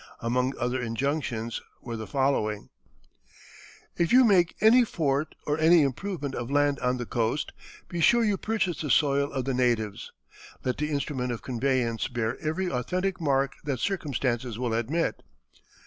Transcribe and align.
Among 0.19 0.57
other 0.57 0.81
injunctions 0.81 1.61
were 1.79 1.95
the 1.95 2.07
following: 2.07 2.69
"If 3.95 4.11
you 4.11 4.23
make 4.25 4.55
any 4.59 4.83
fort 4.83 5.35
or 5.45 5.59
any 5.59 5.83
improvement 5.83 6.33
of 6.33 6.49
land 6.49 6.79
on 6.79 6.97
the 6.97 7.05
coast, 7.05 7.51
be 7.87 8.01
sure 8.01 8.23
you 8.23 8.35
purchase 8.35 8.81
the 8.81 8.89
soil 8.89 9.31
of 9.31 9.45
the 9.45 9.53
natives.... 9.53 10.11
Let 10.63 10.77
the 10.77 10.89
instrument 10.89 11.31
of 11.31 11.43
conveyance 11.43 12.07
bear 12.07 12.35
every 12.39 12.67
authentic 12.67 13.21
mark 13.21 13.53
that 13.63 13.79
circumstances 13.79 14.57
will 14.57 14.73
admit.... 14.73 15.21